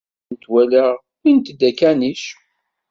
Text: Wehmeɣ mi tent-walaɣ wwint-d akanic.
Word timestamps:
Wehmeɣ 0.03 0.19
mi 0.27 0.27
tent-walaɣ 0.29 0.89
wwint-d 1.21 1.61
akanic. 1.69 2.23